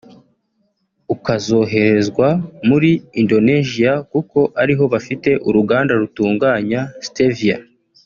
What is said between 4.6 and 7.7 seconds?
ari ho bafite uruganda rutunganya Stevia